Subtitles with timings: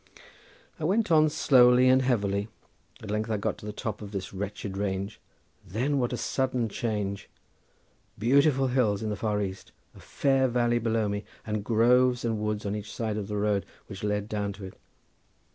[0.79, 2.47] I went on slowly and heavily;
[3.03, 7.29] at length I got to the top of this wretched range—then what a sudden change!
[8.17, 12.65] Beautiful hills in the far east, a fair valley below me, and groves and woods
[12.65, 14.73] on each side of the road which led down to it.